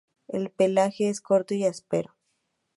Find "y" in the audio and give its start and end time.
1.53-1.63